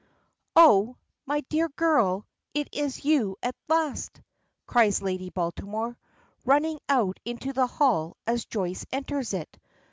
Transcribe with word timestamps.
"Oh! 0.55 0.97
my 1.27 1.41
dear 1.41 1.69
girl, 1.69 2.25
is 2.55 2.65
it 2.97 3.05
you 3.05 3.37
at 3.43 3.55
last?" 3.69 4.19
cries 4.65 4.99
Lady 4.99 5.29
Baltimore, 5.29 5.95
running 6.43 6.79
out 6.89 7.19
into 7.23 7.53
the 7.53 7.67
hall 7.67 8.17
as 8.25 8.45
Joyce 8.45 8.83
enters 8.91 9.31
it. 9.35 9.59